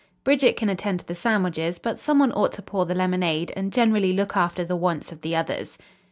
Bridget 0.23 0.57
can 0.57 0.67
attend 0.67 1.01
to 1.01 1.05
the 1.05 1.13
sandwiches, 1.13 1.77
but 1.77 1.99
some 1.99 2.17
one 2.17 2.31
ought 2.31 2.53
to 2.53 2.63
pour 2.63 2.87
the 2.87 2.95
lemonade 2.95 3.53
and 3.55 3.71
generally 3.71 4.13
look 4.13 4.35
after 4.35 4.65
the 4.65 4.75
wants 4.75 5.11
of 5.11 5.21
the 5.21 5.35
others." 5.35 5.77